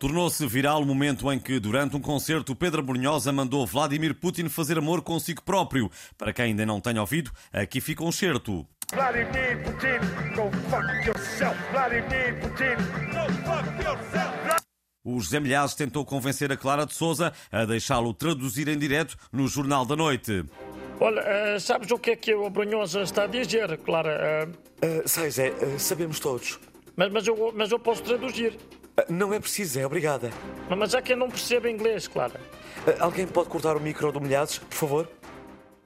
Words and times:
Tornou-se 0.00 0.46
viral 0.46 0.80
o 0.80 0.86
momento 0.86 1.30
em 1.30 1.38
que, 1.38 1.60
durante 1.60 1.94
um 1.94 2.00
concerto, 2.00 2.56
Pedro 2.56 2.82
Brunhosa 2.82 3.30
mandou 3.30 3.66
Vladimir 3.66 4.14
Putin 4.14 4.48
fazer 4.48 4.78
amor 4.78 5.02
consigo 5.02 5.42
próprio. 5.42 5.90
Para 6.16 6.32
quem 6.32 6.46
ainda 6.46 6.64
não 6.64 6.80
tenha 6.80 7.02
ouvido, 7.02 7.30
aqui 7.52 7.82
fica 7.82 8.02
um 8.02 8.10
certo. 8.10 8.66
Vladimir 8.94 9.62
Putin, 9.62 10.34
go 10.34 10.50
fuck 10.70 11.06
yourself. 11.06 11.54
Vladimir 11.70 12.40
Putin, 12.40 12.76
go 13.12 13.26
fuck 13.44 13.84
yourself. 13.84 14.62
O 15.04 15.20
José 15.20 15.38
Milhazes 15.38 15.76
tentou 15.76 16.02
convencer 16.06 16.50
a 16.50 16.56
Clara 16.56 16.86
de 16.86 16.94
Souza 16.94 17.30
a 17.52 17.66
deixá-lo 17.66 18.14
traduzir 18.14 18.68
em 18.68 18.78
direto 18.78 19.18
no 19.30 19.46
Jornal 19.46 19.84
da 19.84 19.96
Noite. 19.96 20.46
Olha, 20.98 21.20
eh, 21.20 21.58
sabes 21.58 21.90
o 21.90 21.98
que 21.98 22.12
é 22.12 22.16
que 22.16 22.34
o 22.34 22.48
Brunhosa 22.48 23.02
está 23.02 23.24
a 23.24 23.26
dizer, 23.26 23.76
Clara? 23.76 24.48
Ah, 24.80 25.02
sei, 25.04 25.30
Zé, 25.30 25.52
sabemos 25.78 26.18
todos. 26.18 26.58
mas, 26.96 27.12
mas, 27.12 27.26
eu, 27.26 27.52
mas 27.54 27.70
eu 27.70 27.78
posso 27.78 28.02
traduzir. 28.02 28.58
Ah, 28.96 29.04
não 29.08 29.32
é 29.32 29.40
preciso, 29.40 29.74
Zé, 29.74 29.86
obrigada. 29.86 30.30
Mas, 30.68 30.94
é 30.94 31.02
que 31.02 31.12
eu 31.12 31.16
não 31.16 31.28
percebo 31.28 31.68
inglês, 31.68 32.08
Clara. 32.08 32.40
Ah, 32.86 33.04
alguém 33.04 33.26
pode 33.26 33.48
cortar 33.48 33.76
o 33.76 33.80
micro 33.80 34.12
do 34.12 34.20
Milhares, 34.20 34.58
por 34.58 34.74
favor? 34.74 35.08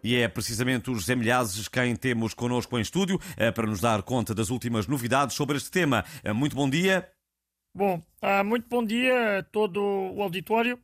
E 0.02 0.16
é 0.16 0.28
precisamente 0.28 0.90
o 0.90 0.94
José 0.94 1.14
Milhazes 1.14 1.66
quem 1.66 1.96
temos 1.96 2.34
connosco 2.34 2.78
em 2.78 2.82
estúdio 2.82 3.18
eh, 3.38 3.50
para 3.50 3.66
nos 3.66 3.80
dar 3.80 4.02
conta 4.02 4.34
das 4.34 4.50
últimas 4.50 4.86
novidades 4.86 5.34
sobre 5.34 5.56
este 5.56 5.70
tema. 5.70 6.04
Muito 6.34 6.54
bom 6.54 6.68
dia. 6.68 7.08
Bom, 7.74 8.00
ah, 8.22 8.44
muito 8.44 8.68
bom 8.68 8.84
dia 8.84 9.38
a 9.38 9.42
todo 9.42 9.80
o 9.80 10.22
auditório. 10.22 10.78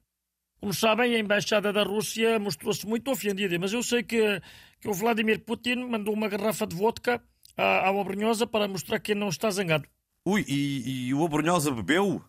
Como 0.61 0.75
sabem, 0.75 1.15
a 1.15 1.19
Embaixada 1.19 1.73
da 1.73 1.83
Rússia 1.83 2.39
mostrou-se 2.39 2.87
muito 2.87 3.11
ofendida, 3.11 3.59
mas 3.59 3.73
eu 3.73 3.83
sei 3.83 4.03
que, 4.03 4.43
que 4.81 4.89
o 4.89 4.93
Vladimir 4.93 5.41
Putin 5.45 5.87
mandou 5.89 6.13
uma 6.13 6.29
garrafa 6.29 6.67
de 6.67 6.75
vodka 6.75 7.23
à, 7.57 7.89
à 7.89 8.05
Brunhosa 8.05 8.47
para 8.47 8.67
mostrar 8.67 8.99
que 9.01 9.15
não 9.15 9.29
está 9.29 9.51
zangado. 9.51 9.87
Ui, 10.27 10.45
e, 10.47 11.09
e 11.09 11.15
o 11.15 11.25
Abrunhosa 11.25 11.71
bebeu? 11.71 12.23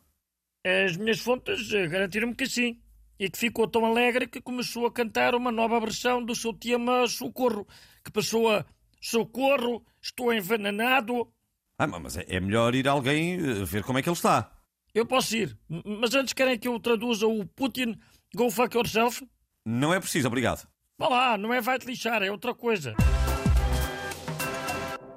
As 0.66 0.96
minhas 0.96 1.20
fontes 1.20 1.72
eh, 1.74 1.88
garantiram-me 1.88 2.36
que 2.36 2.48
sim. 2.48 2.80
E 3.20 3.30
que 3.30 3.38
ficou 3.38 3.68
tão 3.68 3.86
alegre 3.86 4.28
que 4.28 4.42
começou 4.42 4.86
a 4.86 4.92
cantar 4.92 5.36
uma 5.36 5.52
nova 5.52 5.80
versão 5.80 6.24
do 6.24 6.34
seu 6.34 6.54
tema 6.54 7.08
Socorro, 7.08 7.68
que 8.04 8.12
passou 8.12 8.50
a 8.50 8.66
Socorro, 9.00 9.86
estou 10.02 10.34
envenenado. 10.34 11.32
Ah, 11.78 11.88
mas 11.88 12.18
é 12.18 12.26
é 12.28 12.40
melhor 12.40 12.74
ir 12.74 12.88
alguém 12.88 13.34
eh, 13.34 13.64
ver 13.66 13.84
como 13.84 14.00
é 14.00 14.02
que 14.02 14.10
ele 14.10 14.16
está. 14.16 14.52
Eu 14.94 15.06
posso 15.06 15.36
ir, 15.36 15.58
mas 15.68 16.14
antes 16.16 16.34
querem 16.34 16.58
que 16.58 16.68
eu 16.68 16.80
traduza 16.80 17.26
o 17.28 17.46
Putin 17.46 17.98
Go 18.36 18.50
fuck 18.50 18.76
yourself? 18.76 19.26
Não 19.66 19.94
é 19.94 20.00
preciso, 20.00 20.28
obrigado. 20.28 20.68
Vá 20.98 21.08
lá, 21.08 21.38
não 21.38 21.54
é 21.54 21.60
vai-te 21.60 21.86
lixar, 21.86 22.22
é 22.24 22.32
outra 22.32 22.54
coisa. 22.54 22.96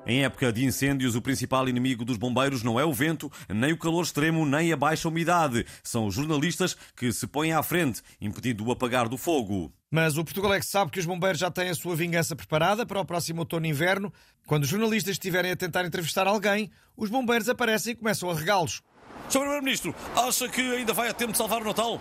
Em 0.07 0.23
época 0.23 0.53
de 0.53 0.65
incêndios, 0.65 1.15
o 1.15 1.23
principal 1.23 1.67
inimigo 1.67 2.05
dos 2.05 2.19
bombeiros 2.19 2.63
não 2.63 2.79
é 2.79 2.85
o 2.85 2.93
vento, 2.93 3.33
nem 3.49 3.73
o 3.73 3.79
calor 3.79 4.03
extremo, 4.03 4.45
nem 4.45 4.71
a 4.71 4.77
baixa 4.77 5.09
umidade. 5.09 5.65
São 5.83 6.07
os 6.07 6.15
jornalistas 6.15 6.77
que 6.95 7.11
se 7.11 7.27
põem 7.27 7.53
à 7.53 7.63
frente, 7.63 8.03
impedindo 8.21 8.67
o 8.67 8.71
apagar 8.71 9.09
do 9.09 9.17
fogo. 9.17 9.73
Mas 9.91 10.19
o 10.19 10.25
Portugal 10.25 10.53
é 10.53 10.61
que 10.61 10.67
sabe 10.67 10.91
que 10.91 11.01
os 11.01 11.07
bombeiros 11.07 11.41
já 11.41 11.51
têm 11.51 11.71
a 11.71 11.75
sua 11.75 11.97
vingança 11.97 12.37
preparada 12.37 12.85
para 12.85 13.01
o 13.01 13.05
próximo 13.05 13.41
outono 13.41 13.65
e 13.65 13.71
inverno. 13.71 14.13
Quando 14.47 14.65
os 14.65 14.69
jornalistas 14.69 15.13
estiverem 15.13 15.53
a 15.53 15.57
tentar 15.57 15.87
entrevistar 15.87 16.27
alguém, 16.27 16.71
os 16.97 17.09
bombeiros 17.09 17.49
aparecem 17.49 17.93
e 17.95 17.97
começam 17.97 18.29
a 18.29 18.35
regá-los. 18.35 18.83
Sr. 19.29 19.39
Primeiro-Ministro, 19.39 19.95
acha 20.15 20.49
que 20.49 20.61
ainda 20.61 20.93
vai 20.93 21.09
a 21.09 21.15
tempo 21.15 21.33
de 21.33 21.39
salvar 21.39 21.63
o 21.63 21.65
Natal? 21.65 21.99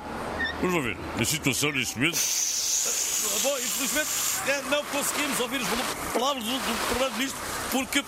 Vamos 0.62 0.84
ver, 0.84 0.98
a 1.20 1.24
situação 1.24 1.72
neste 1.72 1.98
momento. 1.98 2.18
Bom, 3.42 3.58
infelizmente 3.58 4.10
eh, 4.48 4.62
não 4.70 4.84
conseguimos 4.86 5.40
ouvir 5.40 5.62
as 5.62 6.12
palavras 6.14 6.44
do, 6.44 6.52
do 6.52 6.88
Primeiro-Ministro 6.90 7.40
porque 7.72 8.00
eh, 8.00 8.04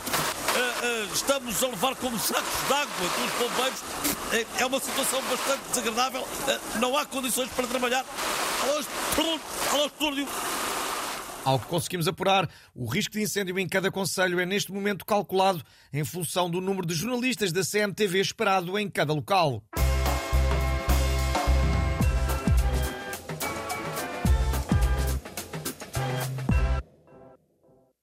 eh, 0.83 1.07
estamos 1.13 1.63
a 1.63 1.67
levar 1.67 1.95
como 1.95 2.19
sacos 2.19 2.67
de 2.67 2.73
água 2.73 3.09
com 3.15 3.25
os 3.25 3.49
bombeiros. 3.49 3.83
É, 4.33 4.61
é 4.61 4.65
uma 4.65 4.79
situação 4.79 5.21
bastante 5.23 5.61
desagradável. 5.69 6.27
Não 6.79 6.97
há 6.97 7.05
condições 7.05 7.49
para 7.49 7.65
trabalhar. 7.65 8.05
Alô, 8.63 9.85
estúdio. 9.85 10.27
Ao 11.45 11.59
que 11.59 11.67
conseguimos 11.67 12.07
apurar, 12.07 12.49
o 12.73 12.87
risco 12.87 13.13
de 13.13 13.21
incêndio 13.21 13.57
em 13.59 13.67
cada 13.67 13.91
conselho 13.91 14.39
é 14.39 14.45
neste 14.45 14.71
momento 14.71 15.05
calculado 15.05 15.63
em 15.93 16.03
função 16.03 16.49
do 16.49 16.59
número 16.59 16.87
de 16.87 16.95
jornalistas 16.95 17.51
da 17.51 17.61
CMTV 17.63 18.19
esperado 18.19 18.77
em 18.77 18.89
cada 18.89 19.13
local. 19.13 19.63